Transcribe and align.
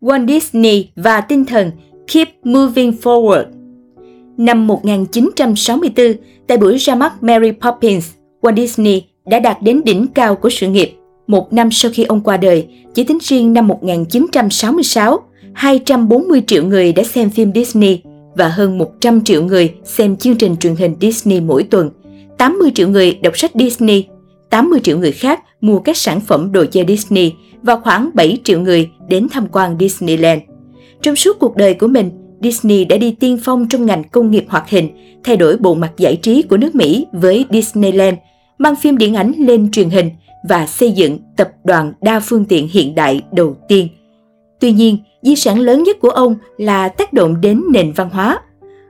Walt 0.00 0.26
Disney 0.28 0.88
và 0.96 1.20
tinh 1.20 1.44
thần 1.44 1.70
Keep 2.12 2.28
Moving 2.44 2.92
Forward. 3.02 3.44
Năm 4.36 4.66
1964, 4.66 6.06
tại 6.46 6.58
buổi 6.58 6.76
ra 6.76 6.94
mắt 6.94 7.22
Mary 7.22 7.50
Poppins, 7.50 8.10
Walt 8.42 8.56
Disney 8.56 9.02
đã 9.26 9.38
đạt 9.38 9.62
đến 9.62 9.84
đỉnh 9.84 10.06
cao 10.06 10.36
của 10.36 10.50
sự 10.50 10.68
nghiệp. 10.68 10.92
Một 11.26 11.52
năm 11.52 11.70
sau 11.70 11.90
khi 11.94 12.04
ông 12.04 12.20
qua 12.20 12.36
đời, 12.36 12.66
chỉ 12.94 13.04
tính 13.04 13.18
riêng 13.22 13.52
năm 13.52 13.68
1966, 13.68 15.20
240 15.52 16.42
triệu 16.46 16.64
người 16.64 16.92
đã 16.92 17.02
xem 17.02 17.30
phim 17.30 17.52
Disney 17.54 18.00
và 18.34 18.48
hơn 18.48 18.78
100 18.78 19.24
triệu 19.24 19.42
người 19.42 19.74
xem 19.84 20.16
chương 20.16 20.36
trình 20.36 20.56
truyền 20.56 20.76
hình 20.76 20.96
Disney 21.00 21.40
mỗi 21.40 21.62
tuần, 21.62 21.90
80 22.38 22.70
triệu 22.74 22.88
người 22.88 23.18
đọc 23.22 23.38
sách 23.38 23.50
Disney, 23.54 24.04
80 24.50 24.80
triệu 24.82 24.98
người 24.98 25.12
khác 25.12 25.40
mua 25.60 25.78
các 25.78 25.96
sản 25.96 26.20
phẩm 26.20 26.52
đồ 26.52 26.64
chơi 26.64 26.84
Disney 26.88 27.32
và 27.66 27.76
khoảng 27.76 28.10
7 28.14 28.38
triệu 28.44 28.60
người 28.60 28.90
đến 29.08 29.26
tham 29.30 29.46
quan 29.52 29.76
Disneyland. 29.80 30.40
Trong 31.02 31.16
suốt 31.16 31.38
cuộc 31.38 31.56
đời 31.56 31.74
của 31.74 31.86
mình, 31.86 32.10
Disney 32.42 32.84
đã 32.84 32.96
đi 32.96 33.16
tiên 33.20 33.38
phong 33.42 33.68
trong 33.68 33.86
ngành 33.86 34.04
công 34.04 34.30
nghiệp 34.30 34.44
hoạt 34.48 34.70
hình, 34.70 34.88
thay 35.24 35.36
đổi 35.36 35.56
bộ 35.56 35.74
mặt 35.74 35.92
giải 35.96 36.16
trí 36.16 36.42
của 36.42 36.56
nước 36.56 36.74
Mỹ 36.74 37.06
với 37.12 37.44
Disneyland, 37.50 38.16
mang 38.58 38.76
phim 38.76 38.98
điện 38.98 39.14
ảnh 39.14 39.32
lên 39.38 39.70
truyền 39.70 39.90
hình 39.90 40.10
và 40.48 40.66
xây 40.66 40.92
dựng 40.92 41.18
tập 41.36 41.50
đoàn 41.64 41.92
đa 42.00 42.20
phương 42.20 42.44
tiện 42.44 42.68
hiện 42.68 42.94
đại 42.94 43.22
đầu 43.32 43.56
tiên. 43.68 43.88
Tuy 44.60 44.72
nhiên, 44.72 44.98
di 45.22 45.36
sản 45.36 45.58
lớn 45.58 45.82
nhất 45.82 45.96
của 46.00 46.10
ông 46.10 46.36
là 46.56 46.88
tác 46.88 47.12
động 47.12 47.40
đến 47.40 47.62
nền 47.72 47.92
văn 47.92 48.10
hóa. 48.10 48.38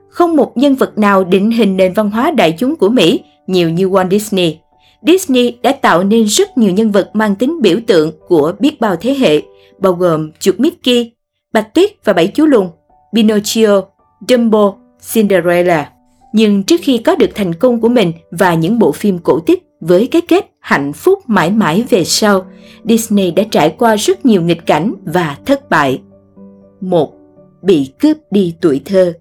Không 0.09 0.35
một 0.35 0.57
nhân 0.57 0.75
vật 0.75 0.97
nào 0.97 1.23
định 1.23 1.51
hình 1.51 1.77
nền 1.77 1.93
văn 1.93 2.11
hóa 2.11 2.31
đại 2.31 2.55
chúng 2.57 2.75
của 2.75 2.89
Mỹ 2.89 3.19
nhiều 3.47 3.69
như 3.69 3.89
Walt 3.89 4.09
Disney. 4.09 4.59
Disney 5.07 5.57
đã 5.63 5.71
tạo 5.71 6.03
nên 6.03 6.25
rất 6.25 6.57
nhiều 6.57 6.71
nhân 6.71 6.91
vật 6.91 7.09
mang 7.13 7.35
tính 7.35 7.61
biểu 7.61 7.79
tượng 7.87 8.11
của 8.27 8.53
biết 8.59 8.81
bao 8.81 8.95
thế 8.95 9.13
hệ, 9.13 9.41
bao 9.79 9.93
gồm 9.93 10.31
chuột 10.39 10.59
Mickey, 10.59 11.11
Bạch 11.53 11.73
Tuyết 11.73 11.89
và 12.03 12.13
Bảy 12.13 12.27
Chú 12.27 12.45
Lùn, 12.45 12.67
Pinocchio, 13.15 13.81
Dumbo, 14.29 14.75
Cinderella. 15.13 15.89
Nhưng 16.33 16.63
trước 16.63 16.81
khi 16.83 16.97
có 16.97 17.15
được 17.15 17.29
thành 17.35 17.53
công 17.53 17.81
của 17.81 17.89
mình 17.89 18.11
và 18.31 18.53
những 18.53 18.79
bộ 18.79 18.91
phim 18.91 19.19
cổ 19.19 19.39
tích 19.39 19.63
với 19.81 20.07
cái 20.07 20.21
kết 20.21 20.45
hạnh 20.59 20.93
phúc 20.93 21.19
mãi 21.27 21.51
mãi 21.51 21.83
về 21.89 22.03
sau, 22.03 22.45
Disney 22.85 23.31
đã 23.31 23.43
trải 23.51 23.75
qua 23.77 23.95
rất 23.95 24.25
nhiều 24.25 24.41
nghịch 24.41 24.65
cảnh 24.65 24.93
và 25.05 25.37
thất 25.45 25.69
bại. 25.69 26.01
Một, 26.81 27.13
Bị 27.61 27.89
cướp 27.99 28.17
đi 28.31 28.55
tuổi 28.61 28.81
thơ 28.85 29.13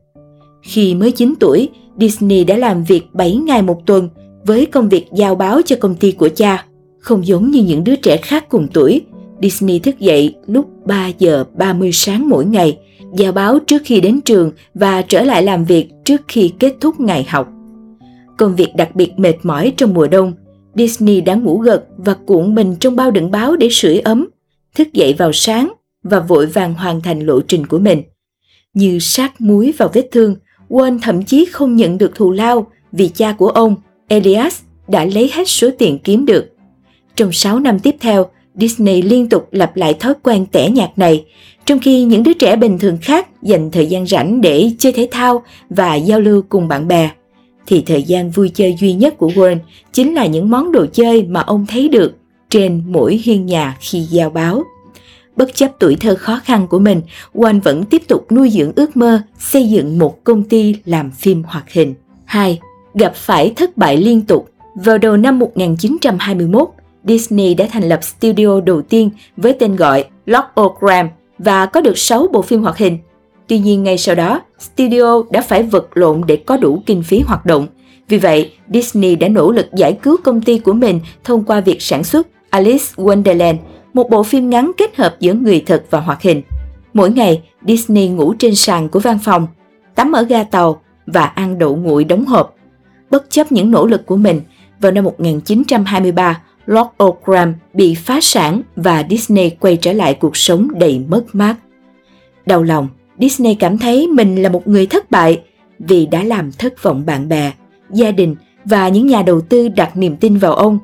Khi 0.63 0.95
mới 0.95 1.13
9 1.13 1.35
tuổi, 1.41 1.69
Disney 2.01 2.45
đã 2.45 2.57
làm 2.57 2.85
việc 2.85 3.03
7 3.13 3.37
ngày 3.37 3.63
một 3.63 3.87
tuần 3.87 4.09
với 4.47 4.67
công 4.67 4.89
việc 4.89 5.07
giao 5.13 5.35
báo 5.35 5.61
cho 5.65 5.77
công 5.81 5.95
ty 5.95 6.13
của 6.13 6.29
cha. 6.29 6.65
Không 6.99 7.27
giống 7.27 7.51
như 7.51 7.63
những 7.63 7.85
đứa 7.85 7.97
trẻ 7.97 8.17
khác 8.17 8.49
cùng 8.49 8.69
tuổi, 8.73 9.03
Disney 9.43 9.79
thức 9.79 9.99
dậy 9.99 10.35
lúc 10.47 10.67
3 10.85 11.11
giờ 11.19 11.45
30 11.55 11.91
sáng 11.93 12.29
mỗi 12.29 12.45
ngày, 12.45 12.79
giao 13.17 13.33
báo 13.33 13.59
trước 13.59 13.83
khi 13.85 14.01
đến 14.01 14.21
trường 14.21 14.53
và 14.75 15.03
trở 15.03 15.23
lại 15.23 15.43
làm 15.43 15.65
việc 15.65 15.89
trước 16.05 16.21
khi 16.29 16.53
kết 16.59 16.75
thúc 16.81 17.01
ngày 17.01 17.27
học. 17.29 17.49
Công 18.39 18.57
việc 18.57 18.77
đặc 18.77 18.95
biệt 18.95 19.13
mệt 19.17 19.35
mỏi 19.43 19.73
trong 19.77 19.95
mùa 19.95 20.07
đông, 20.07 20.33
Disney 20.75 21.21
đã 21.21 21.35
ngủ 21.35 21.59
gật 21.59 21.85
và 21.97 22.15
cuộn 22.15 22.55
mình 22.55 22.77
trong 22.81 22.97
bao 22.97 23.11
đựng 23.11 23.31
báo 23.31 23.57
để 23.57 23.69
sưởi 23.71 23.99
ấm, 23.99 24.29
thức 24.75 24.93
dậy 24.93 25.15
vào 25.19 25.33
sáng 25.33 25.73
và 26.03 26.21
vội 26.21 26.47
vàng 26.47 26.75
hoàn 26.75 27.03
thành 27.03 27.21
lộ 27.21 27.41
trình 27.41 27.67
của 27.67 27.79
mình. 27.79 28.03
Như 28.75 28.99
sát 28.99 29.41
muối 29.41 29.73
vào 29.79 29.91
vết 29.93 30.09
thương, 30.13 30.37
Wayne 30.69 30.99
thậm 31.03 31.23
chí 31.23 31.45
không 31.45 31.77
nhận 31.77 31.99
được 31.99 32.15
thù 32.15 32.33
lao 32.33 32.67
vì 32.93 33.09
cha 33.09 33.33
của 33.33 33.49
ông, 33.49 33.77
Elias, 34.09 34.61
đã 34.89 35.05
lấy 35.05 35.31
hết 35.35 35.49
số 35.49 35.71
tiền 35.79 35.99
kiếm 35.99 36.27
được. 36.27 36.53
Trong 37.17 37.33
6 37.33 37.59
năm 37.59 37.79
tiếp 37.79 37.97
theo, 38.01 38.27
Disney 38.55 39.03
liên 39.03 39.29
tục 39.29 39.49
lặp 39.53 39.77
lại 39.77 39.95
thói 39.95 40.15
quen 40.23 40.47
tẻ 40.47 40.71
nhạt 40.71 40.91
này, 40.97 41.25
trong 41.67 41.79
khi 41.79 42.05
những 42.05 42.23
đứa 42.23 42.33
trẻ 42.33 42.57
bình 42.57 42.79
thường 42.79 42.99
khác 43.03 43.29
dành 43.43 43.71
thời 43.71 43.87
gian 43.87 44.07
rảnh 44.07 44.41
để 44.41 44.71
chơi 44.79 44.93
thể 44.93 45.09
thao 45.11 45.43
và 45.71 45.95
giao 45.95 46.21
lưu 46.21 46.43
cùng 46.49 46.69
bạn 46.69 46.89
bè 46.89 47.11
thì 47.67 47.83
thời 47.87 48.03
gian 48.03 48.31
vui 48.31 48.51
chơi 48.55 48.77
duy 48.81 48.93
nhất 48.93 49.19
của 49.19 49.29
Warren 49.29 49.59
chính 49.93 50.15
là 50.15 50.27
những 50.27 50.51
món 50.51 50.73
đồ 50.73 50.87
chơi 50.93 51.23
mà 51.23 51.41
ông 51.41 51.67
thấy 51.67 51.89
được 51.89 52.15
trên 52.51 52.83
mỗi 52.87 53.21
hiên 53.25 53.47
nhà 53.47 53.77
khi 53.81 54.01
giao 54.01 54.31
báo. 54.31 54.63
Bất 55.37 55.55
chấp 55.55 55.71
tuổi 55.79 55.97
thơ 55.97 56.15
khó 56.15 56.41
khăn 56.45 56.67
của 56.67 56.79
mình, 56.79 57.01
Warren 57.35 57.61
vẫn 57.61 57.85
tiếp 57.85 58.03
tục 58.09 58.33
nuôi 58.33 58.51
dưỡng 58.51 58.73
ước 58.77 58.97
mơ 58.97 59.23
xây 59.39 59.69
dựng 59.69 59.99
một 59.99 60.25
công 60.25 60.43
ty 60.43 60.75
làm 60.85 61.11
phim 61.11 61.43
hoạt 61.43 61.73
hình. 61.73 61.95
2. 62.25 62.59
Gặp 62.99 63.15
phải 63.15 63.53
thất 63.57 63.77
bại 63.77 63.97
liên 63.97 64.21
tục. 64.21 64.51
Vào 64.75 64.99
đầu 64.99 65.17
năm 65.17 65.39
1921, 65.39 66.69
Disney 67.05 67.55
đã 67.55 67.67
thành 67.71 67.89
lập 67.89 68.01
studio 68.05 68.61
đầu 68.61 68.83
tiên 68.83 69.11
với 69.37 69.53
tên 69.53 69.77
gọi 69.77 70.05
Logogram 70.27 71.09
và 71.39 71.67
có 71.67 71.81
được 71.81 71.99
6 71.99 72.27
bộ 72.33 72.43
phim 72.43 72.63
hoạt 72.63 72.79
hình 72.79 72.99
Tuy 73.47 73.59
nhiên 73.59 73.83
ngay 73.83 73.99
sau 73.99 74.15
đó, 74.15 74.41
studio 74.59 75.23
đã 75.31 75.43
phải 75.43 75.63
vật 75.63 75.89
lộn 75.95 76.23
để 76.27 76.37
có 76.37 76.57
đủ 76.57 76.83
kinh 76.87 77.03
phí 77.03 77.21
hoạt 77.21 77.47
động. 77.47 77.67
Vì 78.09 78.19
vậy, 78.19 78.53
Disney 78.73 79.17
đã 79.17 79.29
nỗ 79.29 79.53
lực 79.53 79.67
giải 79.75 79.93
cứu 80.03 80.17
công 80.25 80.41
ty 80.41 80.59
của 80.59 80.73
mình 80.73 81.01
thông 81.25 81.45
qua 81.45 81.61
việc 81.61 81.83
sản 81.83 82.05
xuất 82.05 82.27
Alice 82.51 82.85
Wonderland, 82.97 83.57
một 83.95 84.11
bộ 84.11 84.23
phim 84.23 84.51
ngắn 84.51 84.73
kết 84.77 84.97
hợp 84.97 85.17
giữa 85.21 85.35
người 85.35 85.63
thật 85.67 85.85
và 85.91 86.01
hoạt 86.01 86.23
hình. 86.23 86.43
Mỗi 86.95 87.11
ngày, 87.11 87.43
Disney 87.67 88.09
ngủ 88.09 88.35
trên 88.39 88.55
sàn 88.55 88.89
của 88.89 89.01
văn 89.01 89.19
phòng, 89.25 89.47
tắm 89.95 90.13
ở 90.13 90.23
ga 90.23 90.43
tàu 90.43 90.81
và 91.07 91.25
ăn 91.25 91.59
đậu 91.59 91.77
nguội 91.77 92.05
đóng 92.05 92.25
hộp. 92.25 92.56
Bất 93.11 93.31
chấp 93.31 93.53
những 93.53 93.71
nỗ 93.71 93.87
lực 93.87 94.07
của 94.07 94.17
mình, 94.17 94.41
vào 94.81 94.93
năm 94.93 95.05
1923, 95.05 96.43
Lord 96.67 96.89
Ogram 97.05 97.55
bị 97.75 97.95
phá 97.95 98.19
sản 98.23 98.63
và 98.77 99.05
Disney 99.11 99.51
quay 99.51 99.77
trở 99.77 99.93
lại 99.93 100.15
cuộc 100.15 100.37
sống 100.37 100.69
đầy 100.79 100.99
mất 101.09 101.25
mát. 101.33 101.57
Đau 102.47 102.63
lòng, 102.63 102.89
Disney 103.19 103.55
cảm 103.55 103.79
thấy 103.79 104.09
mình 104.09 104.43
là 104.43 104.49
một 104.49 104.69
người 104.69 104.87
thất 104.87 105.11
bại 105.11 105.41
vì 105.79 106.07
đã 106.07 106.23
làm 106.23 106.53
thất 106.53 106.83
vọng 106.83 107.07
bạn 107.07 107.29
bè, 107.29 107.53
gia 107.91 108.11
đình 108.11 108.37
và 108.65 108.89
những 108.89 109.07
nhà 109.07 109.23
đầu 109.23 109.41
tư 109.41 109.69
đặt 109.69 109.97
niềm 109.97 110.17
tin 110.17 110.37
vào 110.37 110.55
ông. 110.55 110.79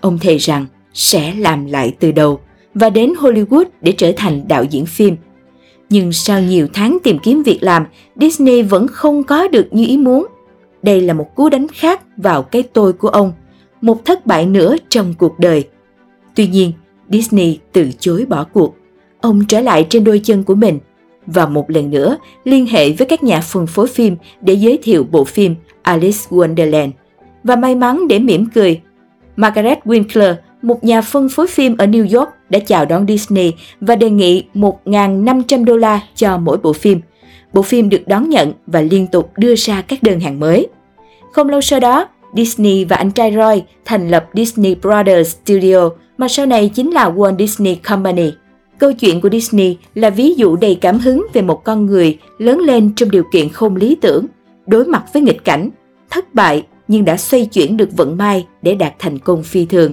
Ông 0.00 0.18
thề 0.18 0.36
rằng 0.36 0.66
sẽ 0.94 1.34
làm 1.34 1.66
lại 1.66 1.94
từ 2.00 2.12
đầu 2.12 2.40
và 2.74 2.90
đến 2.90 3.12
Hollywood 3.20 3.64
để 3.80 3.92
trở 3.92 4.12
thành 4.16 4.48
đạo 4.48 4.64
diễn 4.64 4.86
phim. 4.86 5.16
Nhưng 5.90 6.12
sau 6.12 6.40
nhiều 6.40 6.68
tháng 6.72 6.98
tìm 7.02 7.18
kiếm 7.18 7.42
việc 7.42 7.62
làm, 7.62 7.86
Disney 8.16 8.62
vẫn 8.62 8.88
không 8.88 9.24
có 9.24 9.48
được 9.48 9.68
như 9.70 9.86
ý 9.86 9.96
muốn. 9.96 10.26
Đây 10.82 11.00
là 11.00 11.14
một 11.14 11.34
cú 11.34 11.48
đánh 11.48 11.66
khác 11.68 12.02
vào 12.16 12.42
cái 12.42 12.62
tôi 12.62 12.92
của 12.92 13.08
ông, 13.08 13.32
một 13.80 14.04
thất 14.04 14.26
bại 14.26 14.46
nữa 14.46 14.76
trong 14.88 15.14
cuộc 15.18 15.38
đời. 15.38 15.68
Tuy 16.34 16.46
nhiên, 16.46 16.72
Disney 17.08 17.58
từ 17.72 17.90
chối 17.98 18.26
bỏ 18.28 18.44
cuộc. 18.44 18.76
Ông 19.20 19.44
trở 19.48 19.60
lại 19.60 19.86
trên 19.90 20.04
đôi 20.04 20.20
chân 20.24 20.44
của 20.44 20.54
mình 20.54 20.78
và 21.26 21.46
một 21.46 21.70
lần 21.70 21.90
nữa 21.90 22.16
liên 22.44 22.66
hệ 22.66 22.92
với 22.92 23.06
các 23.06 23.22
nhà 23.22 23.40
phân 23.40 23.66
phối 23.66 23.88
phim 23.88 24.16
để 24.40 24.54
giới 24.54 24.78
thiệu 24.82 25.06
bộ 25.10 25.24
phim 25.24 25.54
Alice 25.82 26.18
Wonderland. 26.30 26.90
Và 27.44 27.56
may 27.56 27.74
mắn 27.74 28.08
để 28.08 28.18
mỉm 28.18 28.46
cười, 28.54 28.80
Margaret 29.36 29.78
Winkler, 29.84 30.34
một 30.62 30.84
nhà 30.84 31.00
phân 31.00 31.28
phối 31.28 31.46
phim 31.46 31.76
ở 31.76 31.86
New 31.86 32.18
York 32.18 32.30
đã 32.50 32.58
chào 32.58 32.84
đón 32.84 33.06
Disney 33.06 33.52
và 33.80 33.96
đề 33.96 34.10
nghị 34.10 34.44
1.500 34.54 35.64
đô 35.64 35.76
la 35.76 36.00
cho 36.14 36.38
mỗi 36.38 36.56
bộ 36.56 36.72
phim. 36.72 37.00
Bộ 37.52 37.62
phim 37.62 37.88
được 37.88 38.08
đón 38.08 38.30
nhận 38.30 38.52
và 38.66 38.80
liên 38.80 39.06
tục 39.06 39.32
đưa 39.36 39.54
ra 39.54 39.82
các 39.82 40.02
đơn 40.02 40.20
hàng 40.20 40.40
mới. 40.40 40.68
Không 41.32 41.48
lâu 41.48 41.60
sau 41.60 41.80
đó, 41.80 42.08
Disney 42.36 42.84
và 42.84 42.96
anh 42.96 43.10
trai 43.10 43.32
Roy 43.32 43.62
thành 43.84 44.08
lập 44.08 44.28
Disney 44.34 44.74
Brothers 44.74 45.36
Studio 45.44 45.90
mà 46.18 46.28
sau 46.28 46.46
này 46.46 46.68
chính 46.74 46.90
là 46.90 47.10
Walt 47.10 47.38
Disney 47.38 47.74
Company. 47.74 48.32
Câu 48.78 48.92
chuyện 48.92 49.20
của 49.20 49.30
Disney 49.30 49.76
là 49.94 50.10
ví 50.10 50.34
dụ 50.34 50.56
đầy 50.56 50.78
cảm 50.80 50.98
hứng 50.98 51.26
về 51.32 51.42
một 51.42 51.64
con 51.64 51.86
người 51.86 52.18
lớn 52.38 52.58
lên 52.58 52.92
trong 52.96 53.10
điều 53.10 53.24
kiện 53.32 53.48
không 53.48 53.76
lý 53.76 53.96
tưởng, 54.00 54.26
đối 54.66 54.84
mặt 54.84 55.04
với 55.12 55.22
nghịch 55.22 55.44
cảnh, 55.44 55.70
thất 56.10 56.34
bại 56.34 56.66
nhưng 56.88 57.04
đã 57.04 57.16
xoay 57.16 57.46
chuyển 57.46 57.76
được 57.76 57.88
vận 57.96 58.16
may 58.16 58.46
để 58.62 58.74
đạt 58.74 58.92
thành 58.98 59.18
công 59.18 59.42
phi 59.42 59.66
thường. 59.66 59.92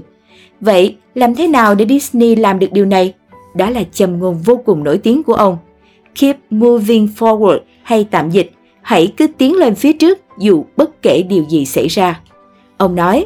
Vậy, 0.61 0.95
làm 1.15 1.35
thế 1.35 1.47
nào 1.47 1.75
để 1.75 1.85
Disney 1.89 2.35
làm 2.35 2.59
được 2.59 2.71
điều 2.71 2.85
này? 2.85 3.13
Đó 3.55 3.69
là 3.69 3.83
châm 3.91 4.19
ngôn 4.19 4.35
vô 4.45 4.61
cùng 4.65 4.83
nổi 4.83 4.97
tiếng 4.97 5.23
của 5.23 5.33
ông. 5.33 5.57
Keep 6.17 6.37
moving 6.49 7.07
forward 7.17 7.59
hay 7.83 8.07
tạm 8.11 8.29
dịch, 8.29 8.51
hãy 8.81 9.13
cứ 9.17 9.27
tiến 9.27 9.55
lên 9.55 9.75
phía 9.75 9.93
trước 9.93 10.19
dù 10.39 10.65
bất 10.77 11.01
kể 11.01 11.23
điều 11.29 11.43
gì 11.49 11.65
xảy 11.65 11.87
ra. 11.87 12.21
Ông 12.77 12.95
nói, 12.95 13.25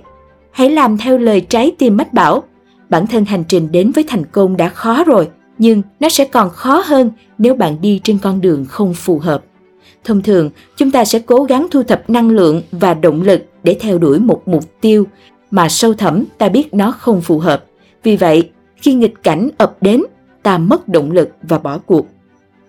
hãy 0.51 0.69
làm 0.69 0.97
theo 0.97 1.17
lời 1.17 1.41
trái 1.41 1.71
tim 1.77 1.97
mách 1.97 2.13
bảo, 2.13 2.43
bản 2.89 3.07
thân 3.07 3.25
hành 3.25 3.43
trình 3.47 3.71
đến 3.71 3.91
với 3.91 4.03
thành 4.07 4.25
công 4.25 4.57
đã 4.57 4.69
khó 4.69 5.03
rồi– 5.03 5.27
nhưng 5.61 5.81
nó 5.99 6.09
sẽ 6.09 6.25
còn 6.25 6.49
khó 6.49 6.83
hơn 6.85 7.11
nếu 7.37 7.55
bạn 7.55 7.81
đi 7.81 8.01
trên 8.03 8.17
con 8.17 8.41
đường 8.41 8.65
không 8.65 8.93
phù 8.93 9.19
hợp. 9.19 9.43
Thông 10.03 10.21
thường, 10.21 10.49
chúng 10.77 10.91
ta 10.91 11.05
sẽ 11.05 11.19
cố 11.19 11.43
gắng 11.43 11.67
thu 11.71 11.83
thập 11.83 12.09
năng 12.09 12.29
lượng 12.29 12.61
và 12.71 12.93
động 12.93 13.21
lực 13.21 13.45
để 13.63 13.77
theo 13.79 13.97
đuổi 13.97 14.19
một 14.19 14.41
mục 14.45 14.63
tiêu 14.81 15.07
mà 15.51 15.69
sâu 15.69 15.93
thẳm 15.93 16.23
ta 16.37 16.49
biết 16.49 16.73
nó 16.73 16.91
không 16.91 17.21
phù 17.21 17.39
hợp. 17.39 17.65
Vì 18.03 18.15
vậy, 18.15 18.49
khi 18.75 18.93
nghịch 18.93 19.23
cảnh 19.23 19.49
ập 19.57 19.77
đến, 19.81 20.01
ta 20.43 20.57
mất 20.57 20.87
động 20.87 21.11
lực 21.11 21.29
và 21.43 21.57
bỏ 21.57 21.77
cuộc. 21.77 22.07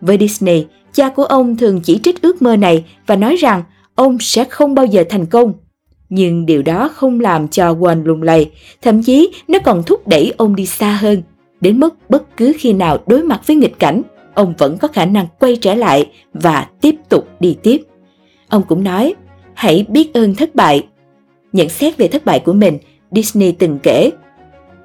Với 0.03 0.17
Disney, 0.21 0.67
cha 0.93 1.09
của 1.09 1.25
ông 1.25 1.57
thường 1.57 1.81
chỉ 1.85 2.01
trích 2.03 2.23
ước 2.23 2.43
mơ 2.43 2.57
này 2.57 2.85
và 3.07 3.17
nói 3.17 3.37
rằng 3.37 3.63
ông 3.95 4.19
sẽ 4.21 4.45
không 4.45 4.75
bao 4.75 4.87
giờ 4.87 5.05
thành 5.09 5.27
công. 5.27 5.53
Nhưng 6.09 6.47
điều 6.47 6.63
đó 6.63 6.89
không 6.95 7.21
làm 7.21 7.49
cho 7.49 7.75
Wayne 7.75 8.05
lung 8.05 8.23
lay, 8.23 8.51
thậm 8.83 9.03
chí 9.03 9.33
nó 9.49 9.59
còn 9.65 9.83
thúc 9.83 10.09
đẩy 10.09 10.33
ông 10.37 10.57
đi 10.57 10.67
xa 10.67 10.93
hơn 10.93 11.23
đến 11.61 11.81
mức 11.81 11.95
bất 12.09 12.37
cứ 12.37 12.53
khi 12.59 12.73
nào 12.73 12.99
đối 13.07 13.23
mặt 13.23 13.41
với 13.47 13.57
nghịch 13.57 13.79
cảnh, 13.79 14.03
ông 14.35 14.55
vẫn 14.59 14.79
có 14.79 14.89
khả 14.89 15.07
năng 15.07 15.27
quay 15.39 15.57
trở 15.57 15.75
lại 15.75 16.11
và 16.35 16.67
tiếp 16.81 16.95
tục 17.09 17.29
đi 17.41 17.57
tiếp. 17.63 17.83
Ông 18.49 18.63
cũng 18.69 18.85
nói, 18.85 19.15
hãy 19.55 19.87
biết 19.89 20.15
ơn 20.15 20.35
thất 20.35 20.55
bại. 20.55 20.87
Nhận 21.53 21.69
xét 21.69 21.97
về 21.97 22.09
thất 22.09 22.25
bại 22.25 22.39
của 22.39 22.53
mình, 22.53 22.79
Disney 23.11 23.53
từng 23.53 23.79
kể, 23.83 24.11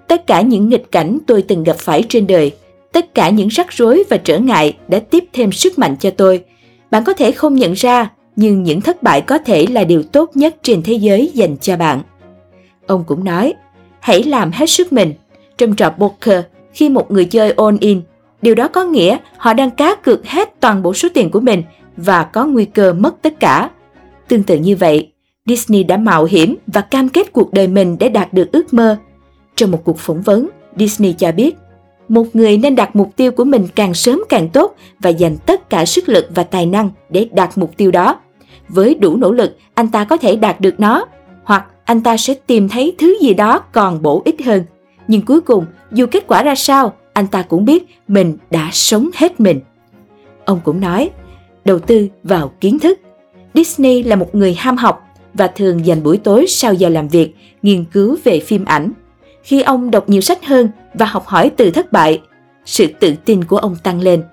tất 0.08 0.28
cả 0.28 0.42
những 0.42 0.70
nghịch 0.70 0.92
cảnh 0.92 1.18
tôi 1.28 1.42
từng 1.42 1.64
gặp 1.64 1.76
phải 1.78 2.04
trên 2.10 2.28
đời, 2.28 2.52
tất 2.98 3.14
cả 3.14 3.30
những 3.30 3.48
rắc 3.48 3.72
rối 3.72 4.04
và 4.10 4.18
trở 4.18 4.40
ngại 4.40 4.78
đã 4.88 5.00
tiếp 5.00 5.24
thêm 5.34 5.52
sức 5.52 5.80
mạnh 5.80 5.96
cho 6.00 6.10
tôi. 6.10 6.44
Bạn 6.92 7.04
có 7.04 7.14
thể 7.14 7.32
không 7.32 7.56
nhận 7.56 7.74
ra, 7.74 8.12
nhưng 8.36 8.64
những 8.64 8.82
thất 8.82 9.04
bại 9.04 9.22
có 9.22 9.38
thể 9.38 9.68
là 9.68 9.84
điều 9.84 10.04
tốt 10.04 10.32
nhất 10.34 10.56
trên 10.62 10.82
thế 10.84 10.94
giới 10.94 11.32
dành 11.34 11.58
cho 11.58 11.78
bạn. 11.78 12.02
Ông 12.88 13.04
cũng 13.08 13.24
nói, 13.24 13.54
hãy 14.00 14.24
làm 14.24 14.52
hết 14.52 14.70
sức 14.70 14.94
mình. 14.94 15.14
Trong 15.58 15.76
trò 15.76 15.90
poker, 15.90 16.42
khi 16.74 16.90
một 16.90 17.12
người 17.12 17.26
chơi 17.26 17.52
all 17.52 17.78
in, 17.80 18.02
điều 18.42 18.56
đó 18.56 18.68
có 18.68 18.84
nghĩa 18.84 19.18
họ 19.38 19.54
đang 19.54 19.72
cá 19.72 19.96
cược 19.96 20.28
hết 20.28 20.60
toàn 20.60 20.84
bộ 20.84 20.94
số 20.94 21.10
tiền 21.14 21.32
của 21.32 21.40
mình 21.40 21.64
và 21.98 22.24
có 22.24 22.46
nguy 22.46 22.66
cơ 22.66 22.94
mất 22.94 23.22
tất 23.22 23.40
cả. 23.40 23.70
Tương 24.28 24.44
tự 24.44 24.58
như 24.58 24.76
vậy, 24.76 25.12
Disney 25.46 25.84
đã 25.84 25.98
mạo 25.98 26.26
hiểm 26.26 26.56
và 26.68 26.82
cam 26.82 27.10
kết 27.10 27.34
cuộc 27.34 27.54
đời 27.54 27.68
mình 27.68 27.98
để 28.00 28.10
đạt 28.10 28.34
được 28.34 28.52
ước 28.52 28.74
mơ. 28.74 28.98
Trong 29.56 29.72
một 29.72 29.82
cuộc 29.84 29.98
phỏng 30.00 30.22
vấn, 30.22 30.50
Disney 30.78 31.14
cho 31.14 31.32
biết, 31.32 31.56
một 32.08 32.36
người 32.36 32.58
nên 32.58 32.76
đặt 32.76 32.96
mục 32.96 33.12
tiêu 33.16 33.32
của 33.32 33.44
mình 33.44 33.68
càng 33.76 33.94
sớm 33.94 34.24
càng 34.30 34.50
tốt 34.50 34.76
và 35.00 35.10
dành 35.10 35.38
tất 35.46 35.70
cả 35.70 35.86
sức 35.86 36.10
lực 36.10 36.28
và 36.36 36.44
tài 36.44 36.66
năng 36.66 36.90
để 37.10 37.28
đạt 37.32 37.58
mục 37.58 37.78
tiêu 37.78 37.92
đó. 37.92 38.20
Với 38.70 38.96
đủ 38.96 39.16
nỗ 39.16 39.32
lực, 39.32 39.58
anh 39.74 39.88
ta 39.88 40.04
có 40.04 40.18
thể 40.18 40.36
đạt 40.36 40.62
được 40.62 40.80
nó, 40.80 41.06
hoặc 41.44 41.66
anh 41.84 42.02
ta 42.02 42.18
sẽ 42.18 42.34
tìm 42.34 42.70
thấy 42.70 42.96
thứ 42.98 43.18
gì 43.22 43.34
đó 43.34 43.60
còn 43.72 44.02
bổ 44.02 44.22
ích 44.26 44.46
hơn. 44.46 44.64
Nhưng 45.08 45.22
cuối 45.22 45.42
cùng, 45.42 45.66
dù 45.92 46.06
kết 46.12 46.28
quả 46.28 46.44
ra 46.44 46.56
sao, 46.56 46.94
anh 47.14 47.28
ta 47.28 47.42
cũng 47.42 47.66
biết 47.66 47.84
mình 48.08 48.38
đã 48.52 48.70
sống 48.72 49.10
hết 49.16 49.40
mình. 49.40 49.60
Ông 50.46 50.60
cũng 50.64 50.80
nói, 50.80 51.10
đầu 51.66 51.80
tư 51.80 52.08
vào 52.24 52.52
kiến 52.60 52.80
thức. 52.80 53.00
Disney 53.54 54.04
là 54.04 54.16
một 54.16 54.36
người 54.36 54.54
ham 54.54 54.78
học 54.78 55.04
và 55.34 55.48
thường 55.48 55.86
dành 55.86 56.04
buổi 56.04 56.18
tối 56.18 56.46
sau 56.48 56.74
giờ 56.74 56.90
làm 56.90 57.08
việc 57.08 57.36
nghiên 57.62 57.86
cứu 57.86 58.18
về 58.24 58.40
phim 58.40 58.66
ảnh. 58.66 58.92
Khi 59.44 59.62
ông 59.62 59.92
đọc 59.92 60.10
nhiều 60.10 60.22
sách 60.22 60.46
hơn 60.46 60.70
và 61.00 61.06
học 61.06 61.28
hỏi 61.28 61.52
từ 61.58 61.72
thất 61.72 61.92
bại, 61.92 62.22
sự 62.66 62.88
tự 63.00 63.14
tin 63.26 63.44
của 63.44 63.58
ông 63.58 63.76
tăng 63.84 64.02
lên. 64.02 64.24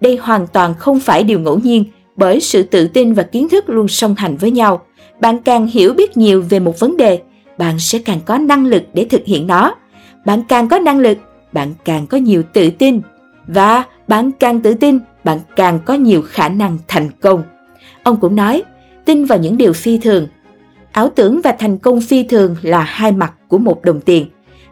Đây 0.00 0.18
hoàn 0.22 0.46
toàn 0.46 0.74
không 0.74 1.00
phải 1.00 1.24
điều 1.24 1.38
ngẫu 1.38 1.58
nhiên 1.58 1.84
bởi 2.16 2.40
sự 2.40 2.62
tự 2.62 2.88
tin 2.88 3.12
và 3.12 3.22
kiến 3.22 3.48
thức 3.48 3.68
luôn 3.68 3.88
song 3.88 4.14
hành 4.18 4.36
với 4.36 4.50
nhau. 4.50 4.82
Bạn 5.20 5.38
càng 5.38 5.66
hiểu 5.66 5.94
biết 5.94 6.16
nhiều 6.16 6.44
về 6.48 6.60
một 6.60 6.78
vấn 6.78 6.96
đề, 6.96 7.20
bạn 7.58 7.78
sẽ 7.78 7.98
càng 7.98 8.20
có 8.24 8.38
năng 8.38 8.66
lực 8.66 8.82
để 8.94 9.06
thực 9.10 9.24
hiện 9.24 9.46
nó. 9.46 9.74
Bạn 10.24 10.42
càng 10.48 10.68
có 10.68 10.78
năng 10.78 10.98
lực, 10.98 11.18
bạn 11.52 11.74
càng 11.84 12.06
có 12.06 12.18
nhiều 12.18 12.42
tự 12.52 12.70
tin 12.70 13.00
và 13.46 13.84
bạn 14.08 14.32
càng 14.32 14.60
tự 14.60 14.74
tin, 14.74 14.98
bạn 15.24 15.38
càng 15.56 15.78
có 15.84 15.94
nhiều 15.94 16.22
khả 16.22 16.48
năng 16.48 16.78
thành 16.88 17.10
công. 17.20 17.42
Ông 18.02 18.16
cũng 18.20 18.36
nói, 18.36 18.62
tin 19.04 19.24
vào 19.24 19.38
những 19.38 19.56
điều 19.56 19.72
phi 19.72 19.98
thường. 19.98 20.26
Ảo 20.92 21.08
tưởng 21.14 21.40
và 21.44 21.52
thành 21.58 21.78
công 21.78 22.00
phi 22.00 22.22
thường 22.22 22.56
là 22.62 22.80
hai 22.80 23.12
mặt 23.12 23.32
của 23.48 23.58
một 23.58 23.84
đồng 23.84 24.00
tiền. 24.00 24.26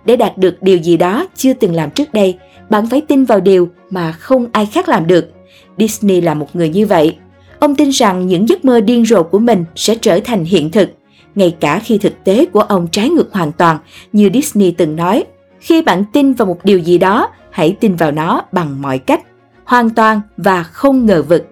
Để 0.05 0.17
đạt 0.17 0.39
được 0.39 0.63
điều 0.63 0.77
gì 0.77 0.97
đó 0.97 1.27
chưa 1.37 1.53
từng 1.53 1.75
làm 1.75 1.91
trước 1.91 2.13
đây, 2.13 2.39
bạn 2.71 2.87
phải 2.87 3.01
tin 3.01 3.25
vào 3.25 3.41
điều 3.41 3.69
mà 3.91 4.13
không 4.13 4.47
ai 4.53 4.67
khác 4.67 4.89
làm 4.89 5.07
được. 5.07 5.31
Disney 5.79 6.21
là 6.21 6.35
một 6.35 6.57
người 6.57 6.69
như 6.69 6.87
vậy. 6.87 7.17
Ông 7.59 7.75
tin 7.75 7.91
rằng 7.91 8.27
những 8.27 8.49
giấc 8.49 8.65
mơ 8.65 8.81
điên 8.81 9.05
rồ 9.07 9.23
của 9.23 9.39
mình 9.39 9.65
sẽ 9.75 9.95
trở 9.95 10.21
thành 10.25 10.45
hiện 10.45 10.71
thực, 10.71 10.91
ngay 11.35 11.57
cả 11.61 11.81
khi 11.85 11.99
thực 11.99 12.25
tế 12.25 12.47
của 12.47 12.61
ông 12.61 12.89
trái 12.93 13.09
ngược 13.11 13.33
hoàn 13.33 13.53
toàn, 13.53 13.79
như 14.13 14.31
Disney 14.35 14.71
từng 14.71 14.97
nói. 14.97 15.25
Khi 15.61 15.83
bạn 15.83 16.05
tin 16.13 16.33
vào 16.33 16.47
một 16.47 16.65
điều 16.65 16.79
gì 16.79 16.99
đó, 16.99 17.29
hãy 17.51 17.77
tin 17.81 17.97
vào 17.97 18.11
nó 18.11 18.43
bằng 18.53 18.83
mọi 18.83 18.99
cách, 18.99 19.21
hoàn 19.65 19.91
toàn 19.91 20.21
và 20.37 20.63
không 20.63 21.07
ngờ 21.07 21.23
vực. 21.23 21.47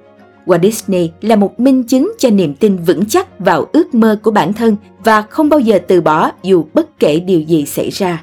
Walt 0.46 0.62
Disney 0.62 1.10
là 1.20 1.36
một 1.36 1.60
minh 1.60 1.82
chứng 1.82 2.12
cho 2.18 2.30
niềm 2.30 2.54
tin 2.54 2.76
vững 2.76 3.04
chắc 3.04 3.38
vào 3.38 3.66
ước 3.72 3.94
mơ 3.94 4.18
của 4.22 4.30
bản 4.30 4.52
thân 4.52 4.76
và 5.04 5.22
không 5.22 5.48
bao 5.48 5.60
giờ 5.60 5.78
từ 5.88 6.00
bỏ 6.00 6.30
dù 6.42 6.64
bất 6.74 6.98
kể 6.98 7.20
điều 7.20 7.40
gì 7.40 7.66
xảy 7.66 7.90
ra. 7.90 8.22